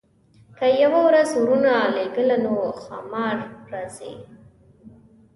[0.57, 2.51] که یې یوه ورځ ورونه لېږله نو
[2.83, 3.37] ښامار
[3.71, 4.13] راځي.